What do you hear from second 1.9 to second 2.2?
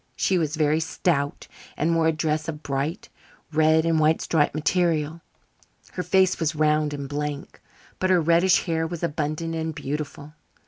wore a